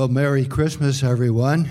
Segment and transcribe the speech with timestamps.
[0.00, 1.70] Well, Merry Christmas, everyone.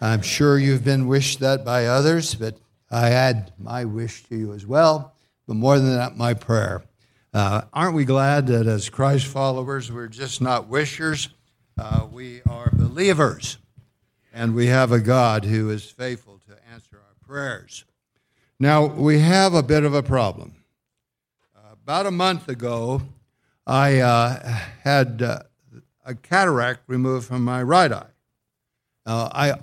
[0.00, 2.56] I'm sure you've been wished that by others, but
[2.90, 5.12] I add my wish to you as well.
[5.46, 6.84] But more than that, my prayer.
[7.34, 11.28] Uh, aren't we glad that as Christ followers, we're just not wishers,
[11.76, 13.58] uh, we are believers,
[14.32, 17.84] and we have a God who is faithful to answer our prayers.
[18.58, 20.54] Now, we have a bit of a problem.
[21.54, 23.02] Uh, about a month ago,
[23.66, 25.40] I uh, had uh,
[26.04, 28.10] a cataract removed from my right eye.
[29.06, 29.54] Uh, I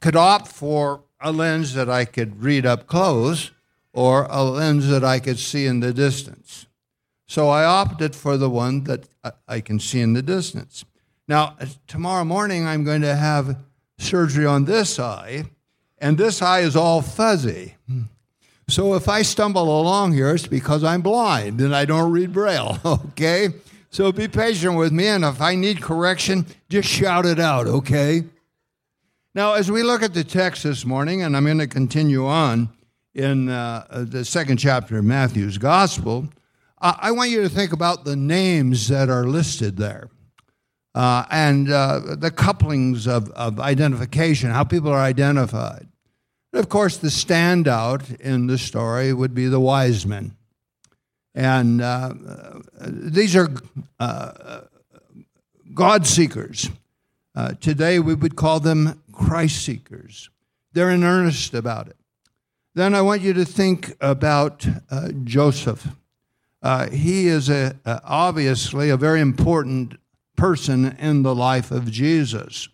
[0.00, 3.50] could opt for a lens that I could read up close
[3.92, 6.66] or a lens that I could see in the distance.
[7.26, 9.08] So I opted for the one that
[9.48, 10.84] I can see in the distance.
[11.26, 11.56] Now,
[11.88, 13.56] tomorrow morning, I'm going to have
[13.98, 15.44] surgery on this eye,
[15.98, 17.74] and this eye is all fuzzy.
[18.68, 22.78] So if I stumble along here, it's because I'm blind and I don't read Braille,
[22.84, 23.48] okay?
[23.96, 28.24] So be patient with me, and if I need correction, just shout it out, okay?
[29.34, 32.68] Now, as we look at the text this morning, and I'm going to continue on
[33.14, 36.28] in uh, the second chapter of Matthew's Gospel,
[36.78, 40.10] I want you to think about the names that are listed there.
[40.94, 45.88] Uh, and uh, the couplings of, of identification, how people are identified.
[46.52, 50.35] And of course, the standout in the story would be the wise men.
[51.36, 52.14] And uh,
[52.80, 53.50] these are
[54.00, 54.60] uh,
[55.74, 56.70] God seekers.
[57.34, 60.30] Uh, today we would call them Christ seekers.
[60.72, 61.96] They're in earnest about it.
[62.74, 65.86] Then I want you to think about uh, Joseph.
[66.62, 69.96] Uh, he is a, obviously a very important
[70.36, 72.68] person in the life of Jesus.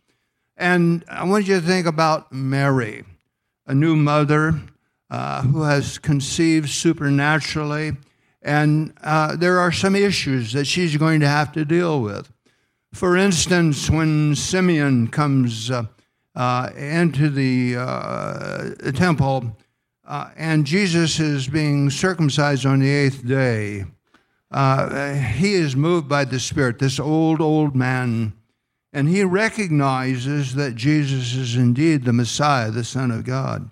[0.56, 3.04] And I want you to think about Mary,
[3.66, 4.60] a new mother
[5.10, 7.96] uh, who has conceived supernaturally
[8.42, 12.30] and uh, there are some issues that she's going to have to deal with.
[12.92, 15.84] For instance, when Simeon comes uh,
[16.34, 19.56] uh, into the uh, temple
[20.06, 23.84] uh, and Jesus is being circumcised on the eighth day,
[24.50, 28.34] uh, he is moved by the Spirit, this old, old man,
[28.92, 33.70] and he recognizes that Jesus is indeed the Messiah, the Son of God.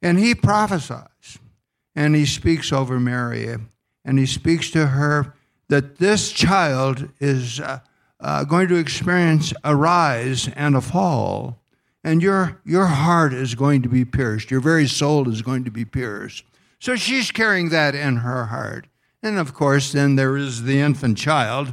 [0.00, 1.38] And he prophesies
[1.96, 3.56] and he speaks over Mary
[4.04, 5.34] and he speaks to her
[5.68, 7.80] that this child is uh,
[8.20, 11.60] uh, going to experience a rise and a fall,
[12.02, 14.50] and your, your heart is going to be pierced.
[14.50, 16.44] Your very soul is going to be pierced.
[16.78, 18.86] So she's carrying that in her heart.
[19.22, 21.72] And of course, then there is the infant child.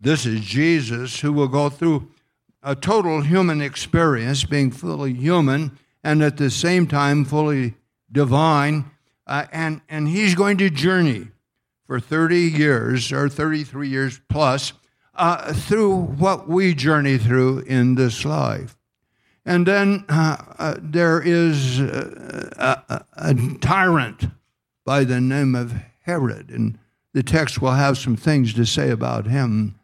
[0.00, 2.08] This is Jesus, who will go through
[2.62, 7.74] a total human experience, being fully human and at the same time fully
[8.12, 8.90] divine.
[9.26, 11.28] Uh, and, and he's going to journey
[11.86, 14.72] for 30 years or 33 years plus
[15.14, 18.76] uh, through what we journey through in this life.
[19.46, 24.28] And then uh, uh, there is uh, a, a, tyrant
[24.86, 26.78] by the name of Herod, and
[27.12, 29.78] the text will have some things to say about him.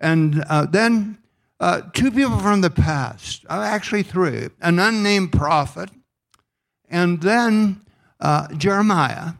[0.00, 1.18] And uh, then
[1.60, 5.90] uh, two people from the past, actually three, an unnamed prophet,
[6.88, 7.80] and then
[8.56, 9.34] Jeremiah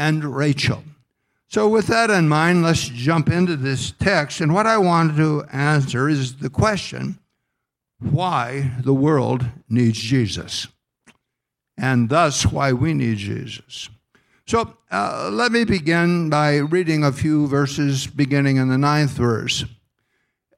[0.00, 0.82] and Rachel.
[1.48, 4.40] So, with that in mind, let's jump into this text.
[4.40, 7.18] And what I wanted to answer is the question
[7.98, 10.68] why the world needs Jesus,
[11.76, 13.90] and thus why we need Jesus.
[14.46, 19.66] So, uh, let me begin by reading a few verses beginning in the ninth verse.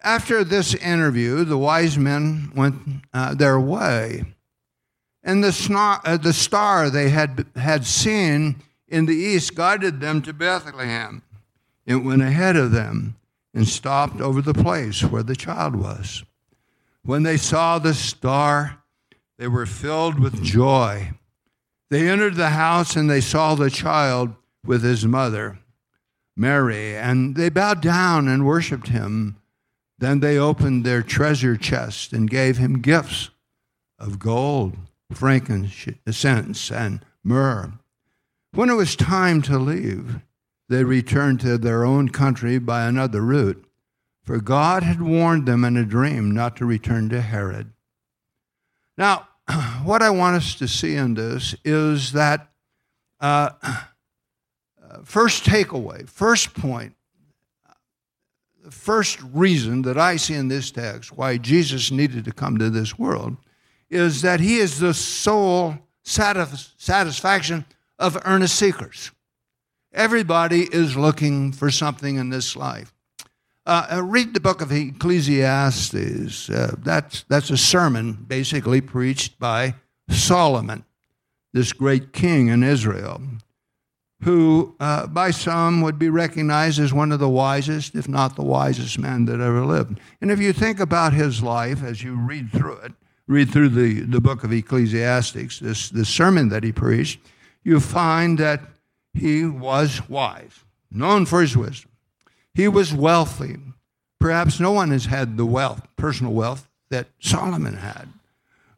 [0.04, 2.76] After this interview, the wise men went
[3.12, 4.24] uh, their way,
[5.24, 10.20] and the, snar- uh, the star they had, had seen in the east guided them
[10.20, 11.22] to Bethlehem.
[11.86, 13.16] It went ahead of them
[13.54, 16.22] and stopped over the place where the child was.
[17.02, 18.82] When they saw the star,
[19.38, 21.12] they were filled with joy.
[21.90, 25.58] They entered the house and they saw the child with his mother,
[26.36, 29.36] Mary, and they bowed down and worshiped him.
[29.98, 33.30] Then they opened their treasure chest and gave him gifts
[33.98, 34.76] of gold,
[35.12, 37.72] frankincense, and myrrh.
[38.54, 40.20] When it was time to leave,
[40.68, 43.64] they returned to their own country by another route,
[44.22, 47.72] for God had warned them in a dream not to return to Herod.
[48.98, 49.28] Now,
[49.84, 52.50] what I want us to see in this is that
[53.20, 53.50] uh,
[55.02, 56.94] first takeaway, first point,
[58.62, 62.68] the first reason that I see in this text why Jesus needed to come to
[62.68, 63.38] this world
[63.88, 67.64] is that he is the sole satisfaction
[68.02, 69.12] of earnest seekers.
[69.94, 72.92] Everybody is looking for something in this life.
[73.64, 76.50] Uh, uh, read the book of Ecclesiastes.
[76.50, 79.76] Uh, that's, that's a sermon basically preached by
[80.10, 80.84] Solomon,
[81.52, 83.20] this great king in Israel,
[84.24, 88.42] who uh, by some would be recognized as one of the wisest, if not the
[88.42, 90.00] wisest man that ever lived.
[90.20, 92.92] And if you think about his life as you read through it,
[93.28, 97.20] read through the, the book of Ecclesiastes, this, this sermon that he preached,
[97.62, 98.60] you find that
[99.14, 101.90] he was wise, known for his wisdom.
[102.54, 103.56] He was wealthy.
[104.18, 108.08] Perhaps no one has had the wealth, personal wealth, that Solomon had.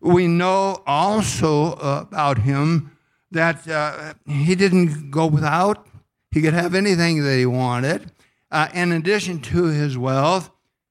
[0.01, 2.97] We know also uh, about him
[3.31, 5.87] that uh, he didn't go without.
[6.31, 8.13] He could have anything that he wanted.
[8.51, 10.51] Uh, in addition to his wealth,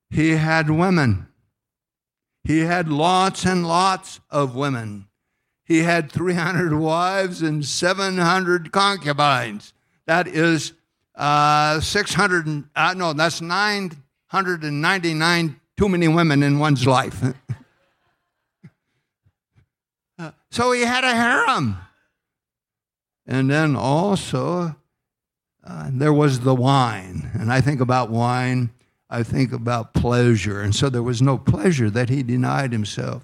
[0.10, 1.28] he had women.
[2.44, 5.08] He had lots and lots of women.
[5.66, 9.74] He had 300 wives and 700 concubines.
[10.06, 10.74] That is
[11.16, 17.24] uh, 600, uh, no, that's 999 too many women in one's life.
[20.20, 21.78] uh, so he had a harem.
[23.26, 24.76] And then also,
[25.64, 27.32] uh, there was the wine.
[27.34, 28.70] And I think about wine
[29.14, 30.62] I think about pleasure.
[30.62, 33.24] And so there was no pleasure that he denied himself.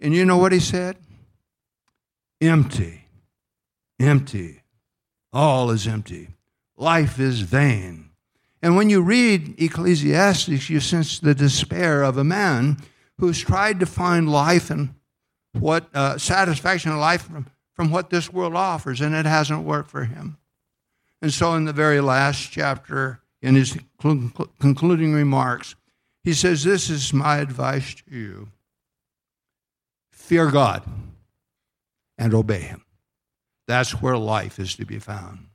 [0.00, 0.96] And you know what he said?
[2.40, 3.04] Empty,
[3.98, 4.62] empty.
[5.32, 6.28] All is empty.
[6.76, 8.10] Life is vain.
[8.62, 12.78] And when you read Ecclesiastes, you sense the despair of a man
[13.18, 14.94] who's tried to find life and
[15.52, 19.90] what uh, satisfaction in life from, from what this world offers, and it hasn't worked
[19.90, 20.38] for him.
[21.20, 23.76] And so, in the very last chapter, in his
[24.60, 25.74] concluding remarks,
[26.22, 28.48] he says, This is my advice to you
[30.12, 30.82] fear God
[32.18, 32.84] and obey him.
[33.66, 35.46] That's where life is to be found.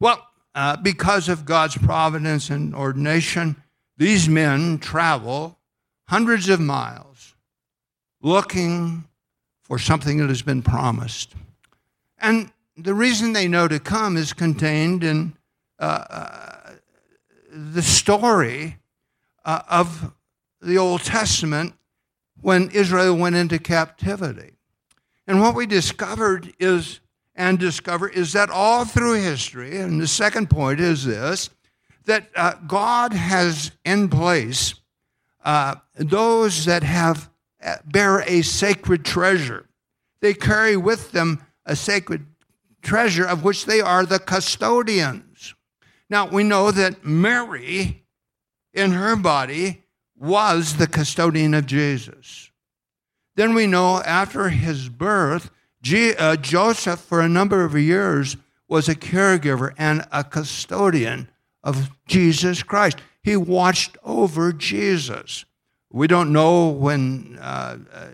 [0.00, 3.62] Well, uh, because of God's providence and ordination,
[3.96, 5.58] these men travel
[6.08, 7.34] hundreds of miles
[8.20, 9.04] looking
[9.62, 11.34] for something that has been promised.
[12.18, 15.36] And the reason they know to come is contained in
[15.78, 16.70] uh, uh
[17.52, 18.76] the story
[19.44, 20.12] uh, of
[20.60, 21.74] the Old Testament
[22.40, 24.52] when Israel went into captivity.
[25.26, 27.00] And what we discovered is,
[27.34, 31.50] and discover, is that all through history, and the second point is this,
[32.04, 34.74] that uh, God has in place
[35.44, 37.30] uh, those that have
[37.62, 39.66] uh, bear a sacred treasure.
[40.20, 42.26] They carry with them a sacred
[42.82, 45.54] treasure of which they are the custodians.
[46.08, 48.04] Now, we know that Mary,
[48.72, 49.82] in her body,
[50.16, 52.50] was the custodian of Jesus.
[53.36, 55.50] Then we know after his birth,
[55.92, 58.36] uh, Joseph, for a number of years,
[58.68, 61.28] was a caregiver and a custodian
[61.62, 62.98] of Jesus Christ.
[63.22, 65.44] He watched over Jesus.
[65.92, 68.06] We don't know when uh, uh,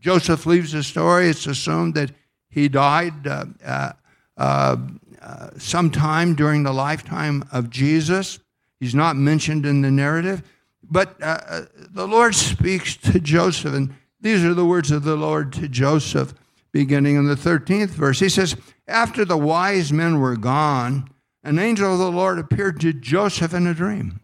[0.00, 1.28] Joseph leaves the story.
[1.28, 2.12] It's assumed that
[2.48, 3.92] he died uh, uh,
[4.36, 8.38] uh sometime during the lifetime of Jesus.
[8.80, 10.42] He's not mentioned in the narrative.
[10.90, 15.68] But the Lord speaks to Joseph, and these are the words of the Lord to
[15.68, 16.34] Joseph,
[16.72, 18.20] beginning in the 13th verse.
[18.20, 18.56] He says,
[18.86, 21.08] After the wise men were gone,
[21.42, 24.20] an angel of the Lord appeared to Joseph in a dream.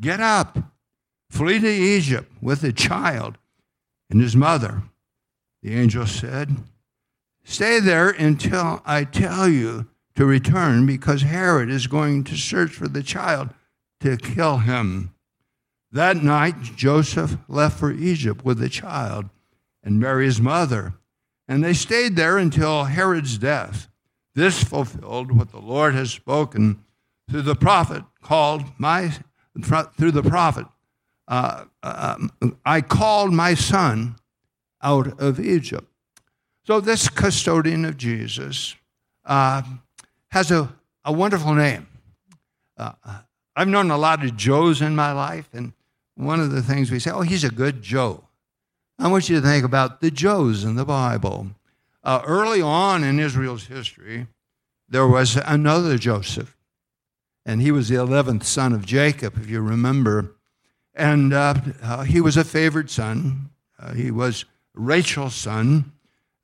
[0.00, 0.58] Get up,
[1.30, 3.38] flee to Egypt with the child
[4.10, 4.82] and his mother.
[5.62, 6.56] The angel said,
[7.44, 12.88] Stay there until I tell you to return because Herod is going to search for
[12.88, 13.50] the child
[14.00, 15.14] to kill him.
[15.92, 19.28] That night, Joseph left for Egypt with the child
[19.84, 20.94] and Mary's mother,
[21.46, 23.88] and they stayed there until Herod's death.
[24.34, 26.82] This fulfilled what the Lord has spoken
[27.28, 29.12] through the prophet called my
[29.98, 30.66] through the prophet.
[31.28, 32.16] Uh, uh,
[32.64, 34.16] I called my son
[34.82, 35.86] out of Egypt.
[36.64, 38.76] So this custodian of Jesus
[39.26, 39.62] uh,
[40.28, 41.86] has a, a wonderful name.
[42.78, 42.92] Uh,
[43.54, 45.74] I've known a lot of Joes in my life, and
[46.14, 48.24] one of the things we say, oh, he's a good Joe.
[48.98, 51.48] I want you to think about the Joes in the Bible.
[52.04, 54.26] Uh, early on in Israel's history,
[54.88, 56.56] there was another Joseph,
[57.46, 60.36] and he was the 11th son of Jacob, if you remember.
[60.94, 63.50] And uh, uh, he was a favored son.
[63.78, 65.92] Uh, he was Rachel's son.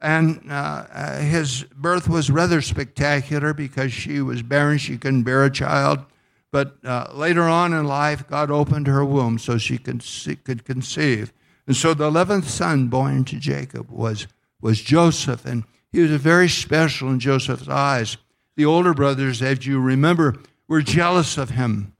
[0.00, 4.78] And uh, his birth was rather spectacular because she was barren.
[4.78, 6.04] She couldn't bear a child.
[6.50, 10.64] But uh, later on in life, God opened her womb so she could, see, could
[10.64, 11.32] conceive.
[11.66, 14.26] And so the 11th son born to Jacob was,
[14.60, 15.44] was Joseph.
[15.44, 18.16] And he was very special in Joseph's eyes.
[18.56, 20.36] The older brothers, as you remember,
[20.66, 21.94] were jealous of him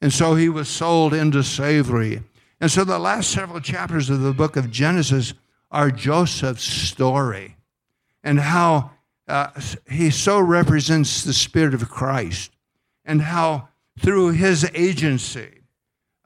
[0.00, 2.22] And so he was sold into slavery.
[2.60, 5.34] And so the last several chapters of the book of Genesis
[5.70, 7.56] are Joseph's story
[8.22, 8.92] and how
[9.26, 9.48] uh,
[9.90, 12.53] he so represents the Spirit of Christ
[13.04, 13.68] and how
[13.98, 15.60] through his agency,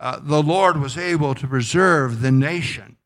[0.01, 2.97] uh, the Lord was able to preserve the nation.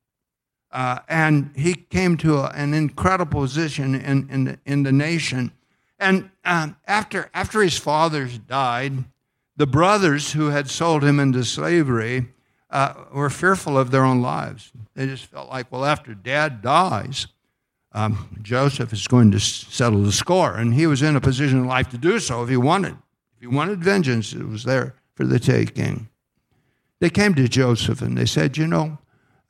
[0.70, 5.52] Uh, and he came to a, an incredible position in, in, the, in the nation.
[5.98, 9.04] And um, after, after his fathers died,
[9.56, 12.28] the brothers who had sold him into slavery
[12.70, 14.72] uh, were fearful of their own lives.
[14.94, 17.26] They just felt like, well, after dad dies,
[17.92, 20.56] um, Joseph is going to settle the score.
[20.56, 22.96] And he was in a position in life to do so if he wanted.
[23.42, 26.08] He wanted vengeance, it was there for the taking.
[27.00, 28.98] They came to Joseph and they said, You know,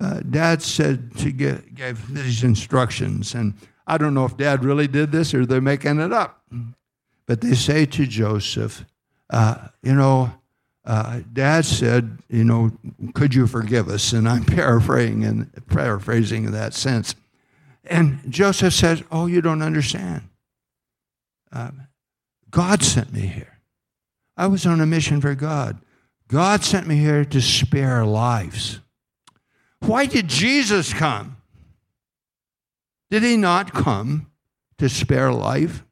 [0.00, 3.34] uh, Dad said to give, gave these instructions.
[3.34, 3.52] And
[3.86, 6.42] I don't know if Dad really did this or they're making it up.
[7.26, 8.86] But they say to Joseph,
[9.28, 10.32] uh, You know,
[10.86, 12.72] uh, Dad said, You know,
[13.12, 14.14] could you forgive us?
[14.14, 17.14] And I'm paraphrasing in, paraphrasing in that sense.
[17.84, 20.30] And Joseph says, Oh, you don't understand.
[21.52, 21.88] Um,
[22.50, 23.51] God sent me here.
[24.36, 25.80] I was on a mission for God.
[26.28, 28.80] God sent me here to spare lives.
[29.80, 31.36] Why did Jesus come?
[33.10, 34.30] Did he not come
[34.78, 35.84] to spare life?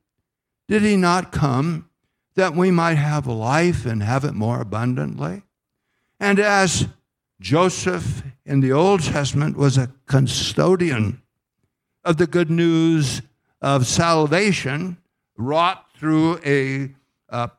[0.68, 1.90] Did he not come
[2.36, 5.42] that we might have life and have it more abundantly?
[6.18, 6.88] And as
[7.40, 11.22] Joseph in the Old Testament was a custodian
[12.04, 13.22] of the good news
[13.60, 14.96] of salvation
[15.36, 16.94] wrought through a,
[17.28, 17.50] a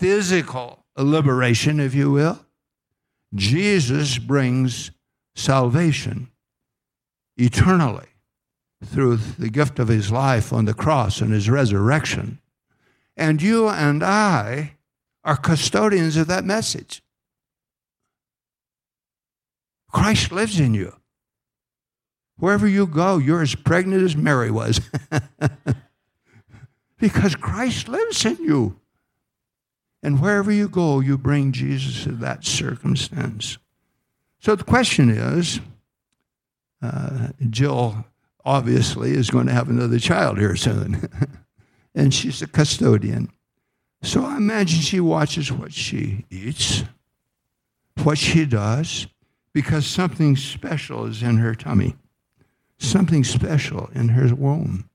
[0.00, 2.40] physical liberation, if you will.
[3.34, 4.90] Jesus brings
[5.34, 6.30] salvation
[7.36, 8.06] eternally
[8.82, 12.40] through the gift of his life on the cross and his resurrection.
[13.14, 14.78] And you and I
[15.22, 17.02] are custodians of that message.
[19.92, 20.96] Christ lives in you.
[22.38, 24.80] Wherever you go, you're as pregnant as Mary was.
[26.98, 28.79] because Christ lives in you.
[30.02, 33.58] And wherever you go, you bring Jesus to that circumstance.
[34.38, 35.60] So the question is
[36.82, 38.06] uh, Jill
[38.44, 41.08] obviously is going to have another child here soon,
[41.94, 43.30] and she's a custodian.
[44.02, 46.84] So I imagine she watches what she eats,
[48.02, 49.06] what she does,
[49.52, 51.96] because something special is in her tummy
[52.80, 54.88] something special in her womb.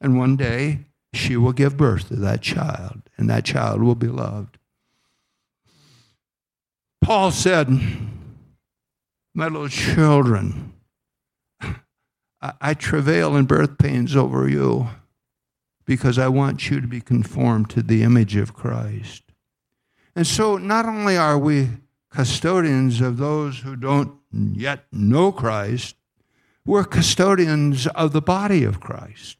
[0.00, 0.80] And one day
[1.12, 4.58] she will give birth to that child, and that child will be loved.
[7.02, 7.68] Paul said,
[9.34, 10.72] My little children,
[12.40, 14.88] I, I travail in birth pains over you
[15.84, 19.24] because I want you to be conformed to the image of Christ.
[20.14, 21.70] And so not only are we
[22.10, 25.96] custodians of those who don't yet know Christ,
[26.64, 29.38] we're custodians of the body of Christ.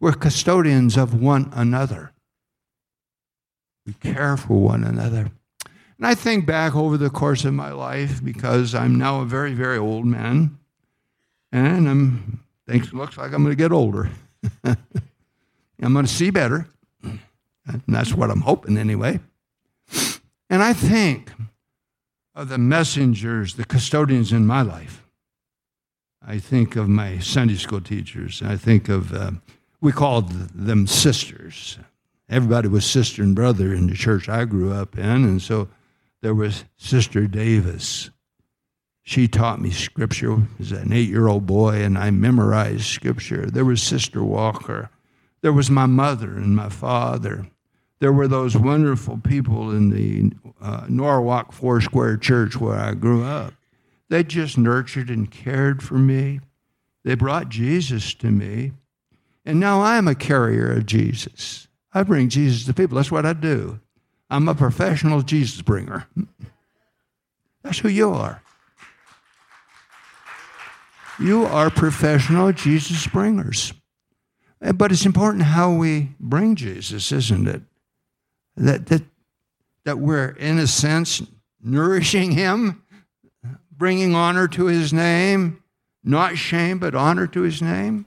[0.00, 2.12] We're custodians of one another.
[3.86, 5.30] We care for one another.
[5.98, 9.54] And I think back over the course of my life because I'm now a very,
[9.54, 10.58] very old man,
[11.52, 14.10] and I'm things looks like I'm going to get older.
[14.64, 16.68] I'm going to see better.
[17.02, 19.20] And that's what I'm hoping anyway.
[20.48, 21.32] And I think
[22.34, 25.02] of the messengers, the custodians in my life.
[26.24, 28.42] I think of my Sunday school teachers.
[28.42, 29.32] I think of, uh,
[29.80, 31.78] we called them sisters.
[32.28, 35.04] Everybody was sister and brother in the church I grew up in.
[35.04, 35.68] And so
[36.22, 38.10] there was Sister Davis.
[39.02, 43.46] She taught me scripture as an eight year old boy, and I memorized scripture.
[43.46, 44.90] There was Sister Walker.
[45.42, 47.46] There was my mother and my father.
[48.00, 53.54] There were those wonderful people in the uh, Norwalk Foursquare Church where I grew up.
[54.08, 56.40] They just nurtured and cared for me.
[57.04, 58.72] They brought Jesus to me.
[59.46, 61.68] And now I'm a carrier of Jesus.
[61.94, 62.96] I bring Jesus to people.
[62.96, 63.80] That's what I do.
[64.28, 66.06] I'm a professional Jesus bringer.
[67.62, 68.42] That's who you are.
[71.18, 73.72] You are professional Jesus bringers.
[74.60, 77.62] Eh, but it's important how we bring Jesus, isn't it?
[78.56, 79.02] That, that,
[79.84, 81.22] that we're, in a sense,
[81.62, 82.82] nourishing him
[83.76, 85.62] bringing honor to his name,
[86.02, 88.06] not shame, but honor to his name?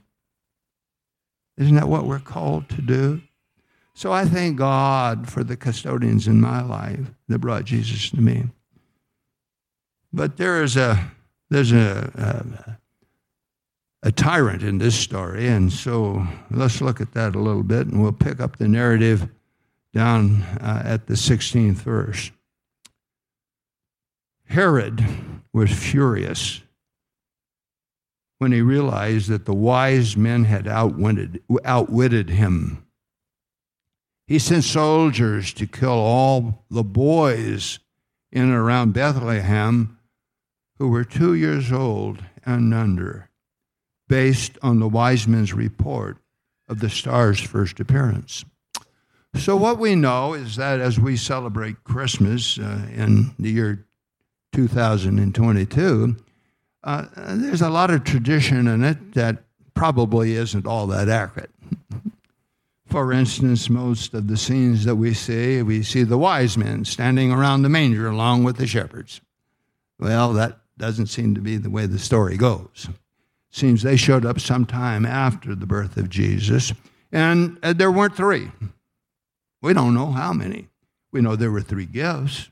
[1.60, 3.20] Isn't that what we're called to do?
[3.92, 8.44] So I thank God for the custodians in my life that brought Jesus to me.
[10.10, 11.12] But there is a
[11.50, 12.78] there's a,
[14.02, 17.88] a, a tyrant in this story, and so let's look at that a little bit,
[17.88, 19.28] and we'll pick up the narrative
[19.92, 22.30] down uh, at the 16th verse.
[24.46, 25.04] Herod
[25.52, 26.62] was furious
[28.40, 32.82] when he realized that the wise men had outwitted, outwitted him.
[34.26, 37.80] He sent soldiers to kill all the boys
[38.32, 39.98] in and around Bethlehem
[40.78, 43.28] who were two years old and under,
[44.08, 46.16] based on the wise men's report
[46.66, 48.46] of the star's first appearance.
[49.34, 53.86] So, what we know is that as we celebrate Christmas uh, in the year
[54.54, 56.16] 2022,
[56.82, 59.44] uh, there's a lot of tradition in it that
[59.74, 61.50] probably isn't all that accurate.
[62.86, 67.30] For instance, most of the scenes that we see, we see the wise men standing
[67.30, 69.20] around the manger along with the shepherds.
[69.98, 72.88] Well, that doesn't seem to be the way the story goes.
[73.52, 76.72] Seems they showed up sometime after the birth of Jesus,
[77.12, 78.50] and uh, there weren't three.
[79.62, 80.68] We don't know how many.
[81.12, 82.48] We know there were three gifts.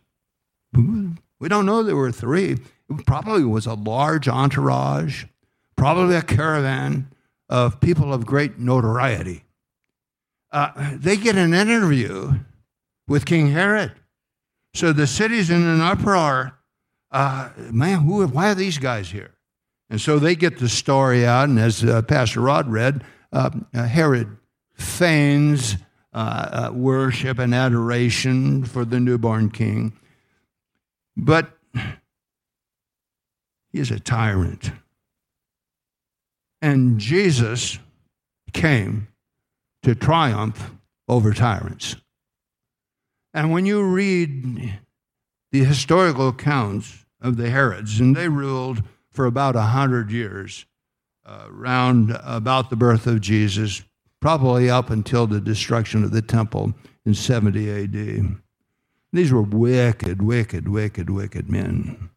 [0.73, 2.59] We don't know there were three.
[3.07, 5.25] Probably was a large entourage,
[5.77, 7.09] probably a caravan
[7.49, 9.45] of people of great notoriety.
[10.51, 12.39] Uh, they get an interview
[13.07, 13.93] with King Herod.
[14.75, 16.59] So the city's in an uproar.
[17.11, 19.35] Uh, man, who, why are these guys here?
[19.91, 23.85] And so they get the story out, and as uh, Pastor Rod read, uh, uh,
[23.85, 24.37] Herod
[24.75, 25.77] feigns
[26.13, 29.93] uh, worship and adoration for the newborn king.
[31.17, 31.58] But
[33.79, 34.73] is a tyrant.
[36.61, 37.79] And Jesus
[38.53, 39.09] came
[39.83, 40.73] to triumph
[41.09, 41.97] over tyrants.
[43.33, 44.79] And when you read
[45.53, 50.67] the historical accounts of the Herods, and they ruled for about a hundred years,
[51.25, 53.83] uh, around about the birth of Jesus,
[54.21, 58.37] probably up until the destruction of the temple in 70 AD.
[59.13, 62.11] These were wicked, wicked, wicked, wicked men.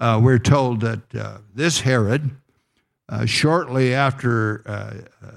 [0.00, 2.30] Uh, we're told that uh, this Herod,
[3.10, 5.30] uh, shortly after uh, uh,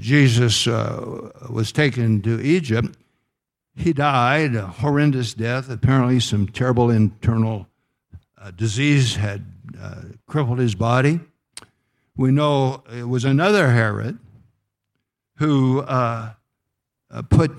[0.00, 2.96] Jesus was taken to Egypt,
[3.76, 5.70] he died a horrendous death.
[5.70, 7.68] Apparently, some terrible internal
[8.56, 9.44] disease had
[10.26, 11.20] crippled his body.
[12.16, 14.18] We know it was another Herod
[15.36, 15.82] who
[17.30, 17.52] put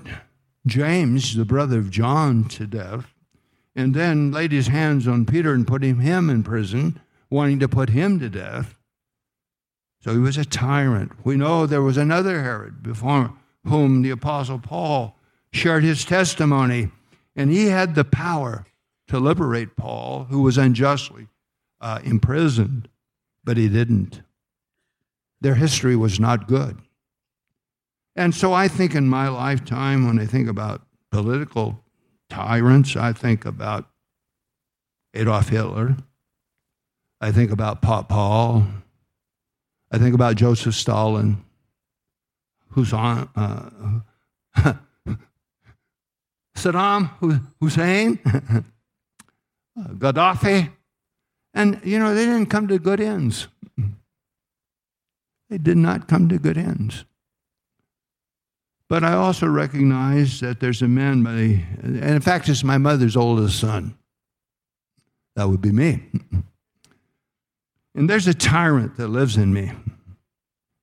[0.66, 3.06] James, the brother of John, to death,
[3.78, 7.90] and then laid his hands on Peter and put him, in prison, wanting to put
[7.90, 8.76] him to death.
[10.00, 11.12] So he was a tyrant.
[11.24, 13.32] We know there was another Herod before
[13.64, 15.16] whom the Apostle Paul
[15.52, 16.90] shared his testimony,
[17.36, 18.66] and he had the power
[19.06, 21.28] to liberate Paul, who was unjustly
[21.80, 22.88] uh, imprisoned,
[23.44, 24.22] but he didn't.
[25.40, 26.78] Their history was not good.
[28.16, 31.84] And so I think in my lifetime, when I think about political
[32.28, 33.88] tyrants, I think about
[35.14, 35.96] Adolf Hitler.
[37.20, 38.66] I think about Pol Pot.
[39.90, 41.44] I think about Joseph Stalin,
[42.70, 44.74] who's on uh,
[46.56, 47.10] Saddam
[47.60, 48.18] Hussein,
[49.78, 50.70] Gaddafi.
[51.54, 53.48] And, you know, they didn't come to good ends.
[55.48, 57.04] They did not come to good ends.
[58.88, 61.30] But I also recognize that there's a man, by,
[61.82, 63.96] and in fact, it's my mother's oldest son.
[65.36, 66.02] That would be me.
[67.94, 69.72] And there's a tyrant that lives in me.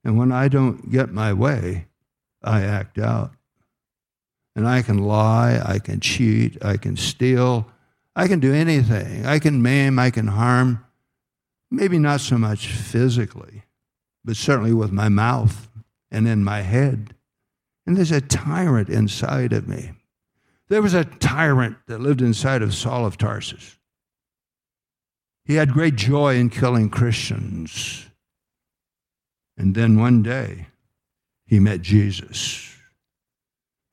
[0.04, 1.88] And when I don't get my way,
[2.44, 3.32] I act out.
[4.56, 7.68] And I can lie, I can cheat, I can steal,
[8.16, 9.26] I can do anything.
[9.26, 10.86] I can maim, I can harm.
[11.72, 13.64] Maybe not so much physically,
[14.24, 15.68] but certainly with my mouth
[16.12, 17.15] and in my head.
[17.86, 19.92] And there's a tyrant inside of me.
[20.68, 23.78] There was a tyrant that lived inside of Saul of Tarsus.
[25.46, 28.08] He had great joy in killing Christians.
[29.58, 30.68] And then one day,
[31.46, 32.76] he met Jesus.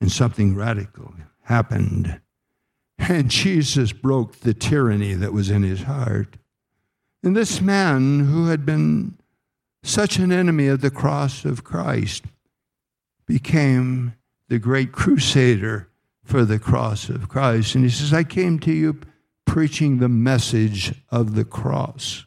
[0.00, 2.20] And something radical happened.
[2.98, 6.38] And Jesus broke the tyranny that was in his heart.
[7.22, 9.18] And this man, who had been
[9.82, 12.24] such an enemy of the cross of Christ,
[13.26, 14.14] became
[14.48, 15.88] the great crusader
[16.24, 17.74] for the cross of Christ.
[17.74, 19.00] And he says, I came to you
[19.46, 22.26] preaching the message of the cross.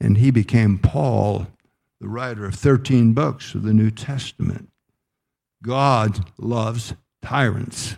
[0.00, 1.46] And he became Paul,
[2.00, 4.70] the writer of 13 books of the New Testament.
[5.62, 7.96] God loves tyrants.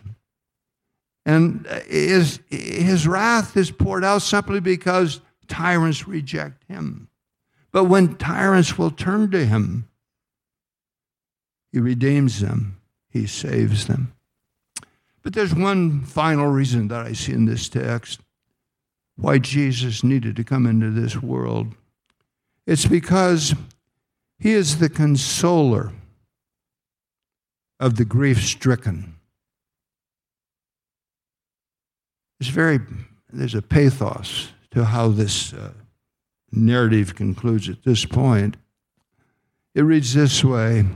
[1.26, 7.08] And his, his wrath is poured out simply because tyrants reject him.
[7.72, 9.87] But when tyrants will turn to him,
[11.72, 14.12] he redeems them, He saves them.
[15.22, 18.20] But there's one final reason that I see in this text
[19.16, 21.74] why Jesus needed to come into this world.
[22.66, 23.54] It's because
[24.38, 25.92] he is the consoler
[27.80, 29.16] of the grief stricken.
[32.40, 32.78] It's very,
[33.32, 35.72] there's a pathos to how this uh,
[36.52, 38.56] narrative concludes at this point.
[39.74, 40.86] It reads this way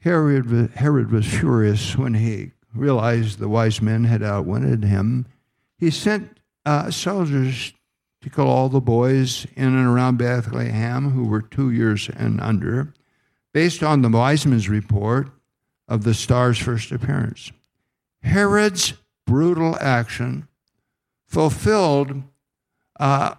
[0.00, 5.26] Herod, Herod was furious when he realized the wise men had outwitted him.
[5.76, 7.74] He sent uh, soldiers
[8.22, 12.94] to kill all the boys in and around Bethlehem who were two years and under,
[13.52, 15.30] based on the wise men's report
[15.88, 17.50] of the star's first appearance.
[18.22, 18.94] Herod's
[19.26, 20.48] brutal action
[21.26, 22.22] fulfilled
[22.98, 23.34] uh,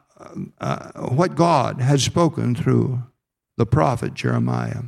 [0.60, 3.04] uh, what God had spoken through
[3.58, 4.84] the prophet Jeremiah.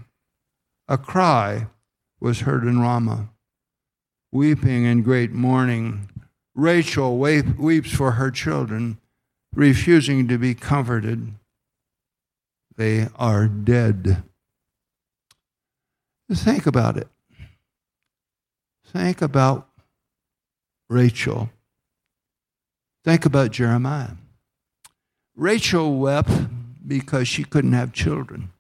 [0.94, 1.66] A cry
[2.20, 3.30] was heard in Ramah,
[4.32, 6.08] weeping in great mourning.
[6.54, 9.00] Rachel weeps for her children,
[9.56, 11.34] refusing to be comforted.
[12.78, 14.22] They are dead.
[16.32, 17.08] Think about it.
[18.86, 19.68] Think about
[20.92, 21.50] Rachel.
[23.04, 24.12] Think about Jeremiah.
[25.36, 26.30] Rachel wept
[26.88, 28.53] because she couldn't have children.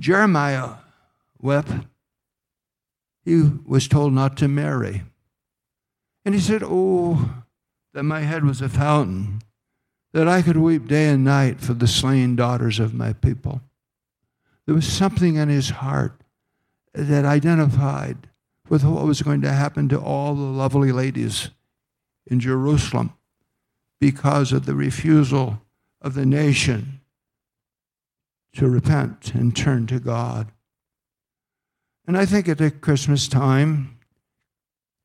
[0.00, 0.74] Jeremiah
[1.40, 1.72] wept.
[3.24, 5.02] He was told not to marry.
[6.24, 7.44] And he said, Oh,
[7.92, 9.40] that my head was a fountain,
[10.12, 13.62] that I could weep day and night for the slain daughters of my people.
[14.66, 16.20] There was something in his heart
[16.92, 18.28] that identified
[18.68, 21.50] with what was going to happen to all the lovely ladies
[22.26, 23.12] in Jerusalem
[24.00, 25.62] because of the refusal
[26.00, 27.00] of the nation
[28.54, 30.52] to repent and turn to God.
[32.06, 33.98] And I think at the Christmas time,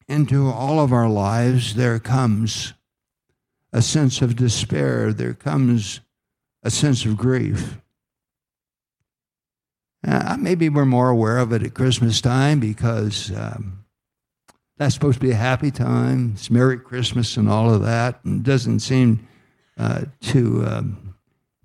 [0.08, 2.74] into all of our lives, there comes
[3.72, 6.02] a sense of despair, there comes
[6.64, 7.78] a sense of grief.
[10.06, 13.86] Uh, maybe we're more aware of it at Christmas time because um,
[14.78, 16.32] that's supposed to be a happy time.
[16.34, 18.24] It's Merry Christmas and all of that.
[18.24, 19.28] And it doesn't seem
[19.78, 21.09] uh, to um,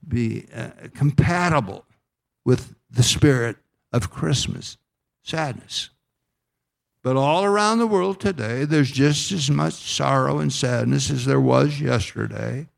[0.08, 1.84] be uh, compatible
[2.44, 3.56] with the spirit
[3.92, 4.76] of Christmas
[5.22, 5.90] sadness.
[7.02, 11.40] But all around the world today, there's just as much sorrow and sadness as there
[11.40, 12.68] was yesterday.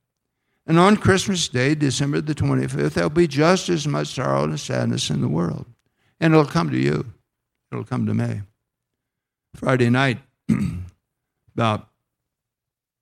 [0.67, 5.11] And on Christmas Day, December the 25th, there'll be just as much sorrow and sadness
[5.11, 5.67] in the world.
[6.19, 7.13] And it'll come to you,
[7.71, 8.41] it'll come to me.
[9.55, 10.19] Friday night,
[11.55, 11.89] about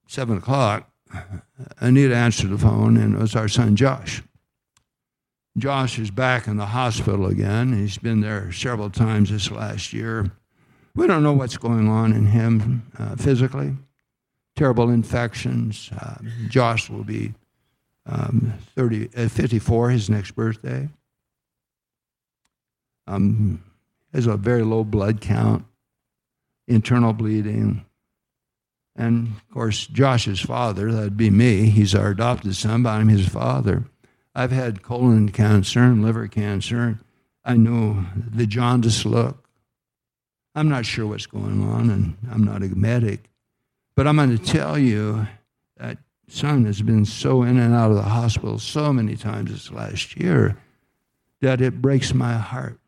[0.07, 0.91] 7 o'clock,
[1.81, 4.23] Anita answered the phone, and it was our son Josh.
[5.57, 7.73] Josh is back in the hospital again.
[7.73, 10.31] He's been there several times this last year.
[10.97, 13.75] We don't know what's going on in him uh, physically.
[14.57, 15.91] Terrible infections.
[16.01, 16.17] Uh,
[16.49, 17.35] Josh will be
[18.07, 20.89] um, 30, uh, 54, his next birthday.
[23.07, 23.63] Um,
[24.13, 25.65] has a very low blood count,
[26.67, 27.85] internal bleeding.
[28.97, 33.29] And of course, Josh's father, that'd be me, he's our adopted son, but I'm his
[33.29, 33.85] father.
[34.35, 36.99] I've had colon cancer and liver cancer.
[37.45, 39.49] I know the jaundice look.
[40.55, 43.31] I'm not sure what's going on, and I'm not a medic.
[43.97, 45.27] But I'm going to tell you
[45.77, 49.71] that son has been so in and out of the hospital so many times this
[49.71, 50.57] last year
[51.41, 52.79] that it breaks my heart.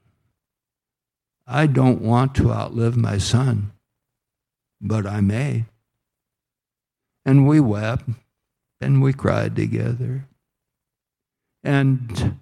[1.46, 3.72] I don't want to outlive my son,
[4.80, 5.66] but I may.
[7.26, 8.08] And we wept
[8.80, 10.26] and we cried together.
[11.64, 12.38] And,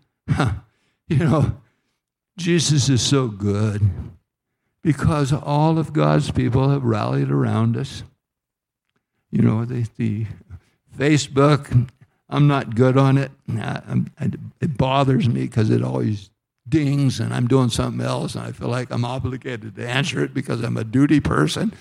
[1.09, 1.57] you know,
[2.37, 3.91] Jesus is so good
[4.83, 8.03] because all of God's people have rallied around us.
[9.31, 10.27] You know, the, the
[10.97, 11.89] Facebook,
[12.29, 13.33] I'm not good on it.
[13.51, 16.31] I, I, it bothers me because it always
[16.69, 20.35] dings and I'm doing something else and I feel like I'm obligated to answer it
[20.35, 21.73] because I'm a duty person.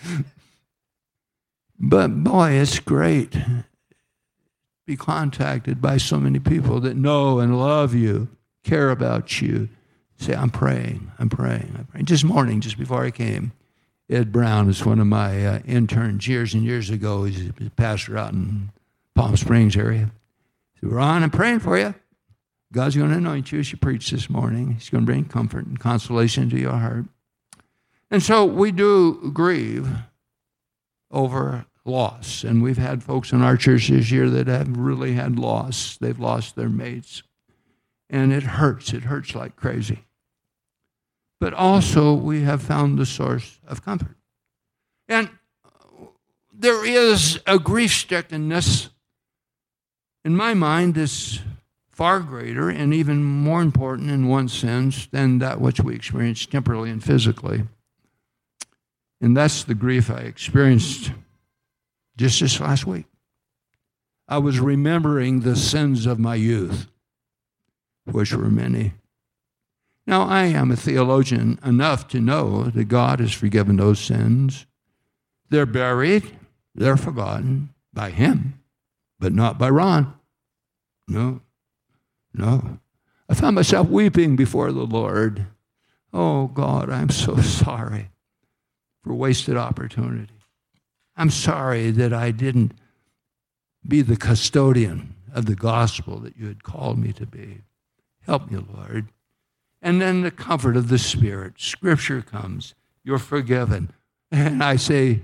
[1.85, 3.65] But boy, it's great to
[4.85, 8.29] be contacted by so many people that know and love you,
[8.63, 9.67] care about you.
[10.15, 12.05] Say, I'm praying, I'm praying, I'm praying.
[12.05, 13.51] Just morning, just before I came,
[14.09, 17.25] Ed Brown is one of my uh, interns years and years ago.
[17.25, 18.71] He's a pastor out in
[19.13, 20.09] Palm Springs area.
[20.75, 21.93] He said, Ron, I'm praying for you.
[22.71, 24.71] God's going to anoint you as you preach this morning.
[24.71, 27.07] He's going to bring comfort and consolation to your heart.
[28.09, 29.89] And so we do grieve
[31.11, 32.43] over loss.
[32.43, 35.97] And we've had folks in our church this year that have really had loss.
[35.97, 37.23] They've lost their mates.
[38.09, 38.93] And it hurts.
[38.93, 40.05] It hurts like crazy.
[41.39, 44.15] But also, we have found the source of comfort.
[45.09, 45.29] And
[46.53, 48.89] there is a grief strickenness
[50.23, 51.39] in my mind that's
[51.89, 56.89] far greater and even more important in one sense than that which we experience temporally
[56.89, 57.63] and physically.
[59.19, 61.11] And that's the grief I experienced
[62.17, 63.05] just this last week.
[64.27, 66.87] I was remembering the sins of my youth,
[68.05, 68.93] which were many.
[70.05, 74.65] Now, I am a theologian enough to know that God has forgiven those sins.
[75.49, 76.37] They're buried,
[76.75, 78.59] they're forgotten by Him,
[79.19, 80.13] but not by Ron.
[81.07, 81.41] No,
[82.33, 82.79] no.
[83.29, 85.47] I found myself weeping before the Lord.
[86.11, 88.09] Oh, God, I'm so sorry
[89.03, 90.32] for wasted opportunity.
[91.15, 92.73] I'm sorry that I didn't
[93.87, 97.61] be the custodian of the gospel that you had called me to be.
[98.21, 99.09] Help me, Lord.
[99.81, 101.53] And then the comfort of the Spirit.
[101.57, 102.73] Scripture comes.
[103.03, 103.91] You're forgiven.
[104.31, 105.21] And I say,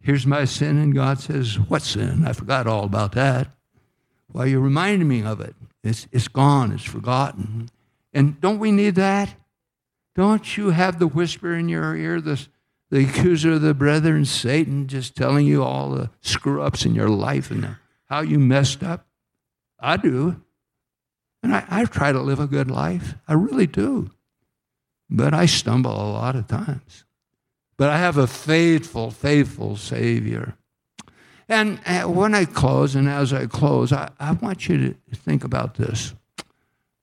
[0.00, 0.76] Here's my sin.
[0.76, 2.26] And God says, What sin?
[2.26, 3.48] I forgot all about that.
[4.30, 5.56] Why Well, you reminded me of it.
[5.82, 7.70] It's, it's gone, it's forgotten.
[8.12, 9.34] And don't we need that?
[10.14, 12.46] Don't you have the whisper in your ear, the,
[12.94, 17.08] the accuser of the brethren, Satan, just telling you all the screw ups in your
[17.08, 19.08] life and how you messed up?
[19.80, 20.40] I do.
[21.42, 23.16] And I, I try to live a good life.
[23.26, 24.12] I really do.
[25.10, 27.04] But I stumble a lot of times.
[27.76, 30.54] But I have a faithful, faithful Savior.
[31.48, 35.42] And uh, when I close, and as I close, I, I want you to think
[35.42, 36.14] about this.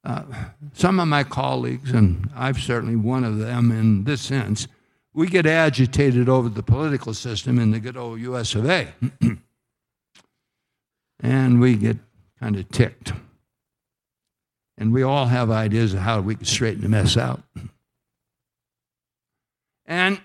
[0.06, 0.24] Uh,
[0.72, 4.70] some of my colleagues, and I'm certainly one of them in this sense,
[5.14, 8.94] we get agitated over the political system in the good old US of A.
[11.20, 11.98] and we get
[12.40, 13.14] kind of ticked.
[14.78, 17.44] And we all have ideas of how we can straighten the mess out.
[19.86, 20.22] And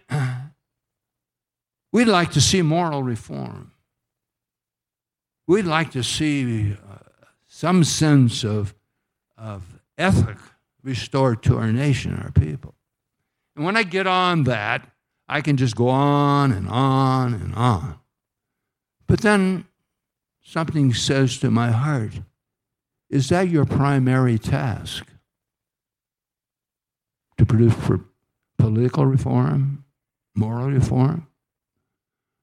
[1.92, 3.72] we'd like to see moral reform.
[5.48, 6.76] We'd like to see uh,
[7.48, 8.74] some sense of,
[9.36, 10.38] of ethic
[10.82, 12.75] restored to our nation, our people.
[13.56, 14.88] And when I get on that,
[15.28, 17.98] I can just go on and on and on.
[19.06, 19.64] But then
[20.42, 22.20] something says to my heart,
[23.08, 25.06] is that your primary task?
[27.38, 28.00] To produce for
[28.58, 29.84] political reform,
[30.34, 31.26] moral reform?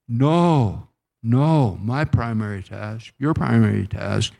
[0.07, 0.89] No.
[1.25, 4.33] No, my primary task, your primary task,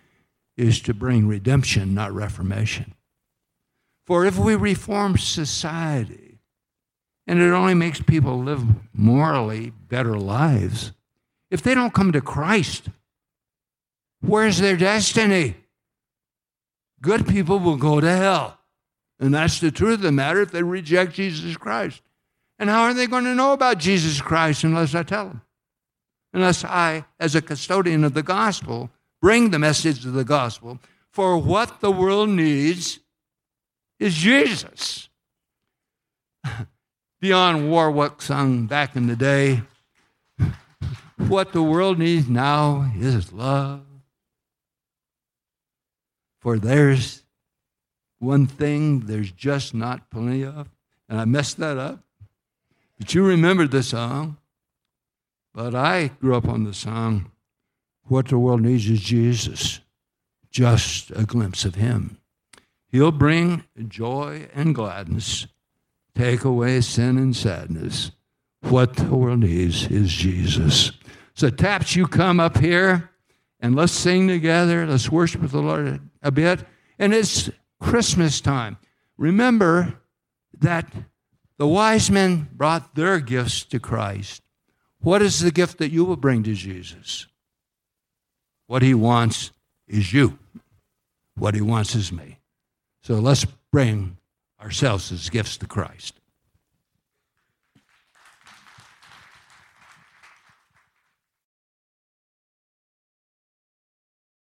[0.57, 2.93] is to bring redemption, not reformation.
[4.05, 6.22] For if we reform society,
[7.27, 10.91] and it only makes people live morally better lives,
[11.49, 12.89] if they don't come to Christ,
[14.21, 15.55] where's their destiny?
[17.01, 18.59] Good people will go to hell.
[19.19, 22.01] And that's the truth of the matter if they reject Jesus Christ.
[22.59, 25.41] And how are they going to know about Jesus Christ unless I tell them?
[26.33, 28.89] unless I, as a custodian of the gospel,
[29.21, 30.79] bring the message of the gospel.
[31.11, 32.99] For what the world needs
[33.99, 35.09] is Jesus.
[37.23, 39.61] Dionne Warwick sung back in the day,
[41.15, 43.85] What the world needs now is love.
[46.41, 47.23] For there's
[48.19, 50.67] one thing there's just not plenty of.
[51.07, 52.03] And I messed that up.
[52.99, 54.35] But you remember the song.
[55.53, 57.31] But I grew up on the song,
[58.03, 59.79] What the World Needs is Jesus,
[60.51, 62.17] just a glimpse of Him.
[62.89, 65.47] He'll bring joy and gladness,
[66.15, 68.11] take away sin and sadness.
[68.61, 70.91] What the world needs is Jesus.
[71.35, 73.09] So, Taps, you come up here
[73.59, 74.85] and let's sing together.
[74.85, 76.65] Let's worship the Lord a bit.
[76.99, 77.49] And it's
[77.79, 78.77] Christmas time.
[79.17, 79.99] Remember
[80.59, 80.91] that
[81.57, 84.41] the wise men brought their gifts to Christ.
[84.99, 87.27] What is the gift that you will bring to Jesus?
[88.67, 89.51] What he wants
[89.87, 90.39] is you.
[91.35, 92.39] What he wants is me.
[93.01, 94.17] So let's bring
[94.63, 96.19] ourselves as gifts to Christ.